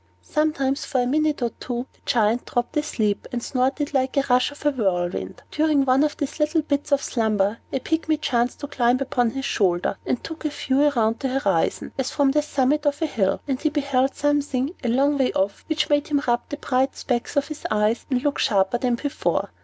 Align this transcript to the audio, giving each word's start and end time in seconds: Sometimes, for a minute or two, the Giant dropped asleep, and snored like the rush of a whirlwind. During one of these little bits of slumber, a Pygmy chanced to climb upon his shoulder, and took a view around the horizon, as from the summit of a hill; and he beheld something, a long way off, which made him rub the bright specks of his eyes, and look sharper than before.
Sometimes, 0.23 0.83
for 0.83 1.01
a 1.01 1.05
minute 1.05 1.43
or 1.43 1.51
two, 1.59 1.85
the 1.93 1.99
Giant 2.07 2.47
dropped 2.47 2.75
asleep, 2.75 3.27
and 3.31 3.43
snored 3.43 3.93
like 3.93 4.13
the 4.13 4.25
rush 4.31 4.49
of 4.49 4.65
a 4.65 4.71
whirlwind. 4.71 5.43
During 5.51 5.85
one 5.85 6.03
of 6.03 6.17
these 6.17 6.39
little 6.39 6.63
bits 6.63 6.91
of 6.91 7.03
slumber, 7.03 7.59
a 7.71 7.79
Pygmy 7.79 8.17
chanced 8.19 8.61
to 8.61 8.67
climb 8.67 8.97
upon 8.99 9.29
his 9.29 9.45
shoulder, 9.45 9.99
and 10.03 10.23
took 10.23 10.43
a 10.43 10.49
view 10.49 10.81
around 10.89 11.19
the 11.19 11.37
horizon, 11.39 11.91
as 11.99 12.09
from 12.09 12.31
the 12.31 12.41
summit 12.41 12.87
of 12.87 12.99
a 13.03 13.05
hill; 13.05 13.41
and 13.47 13.61
he 13.61 13.69
beheld 13.69 14.15
something, 14.15 14.73
a 14.83 14.87
long 14.89 15.19
way 15.19 15.31
off, 15.33 15.63
which 15.67 15.87
made 15.87 16.07
him 16.07 16.23
rub 16.27 16.41
the 16.49 16.57
bright 16.57 16.95
specks 16.95 17.35
of 17.37 17.49
his 17.49 17.67
eyes, 17.69 18.07
and 18.09 18.23
look 18.23 18.39
sharper 18.39 18.79
than 18.79 18.95
before. 18.95 19.51